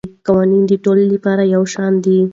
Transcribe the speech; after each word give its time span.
قوانین 0.25 0.63
د 0.67 0.73
ټولو 0.83 1.03
لپاره 1.13 1.43
یو 1.55 1.63
شان 1.73 1.93
دي. 2.03 2.19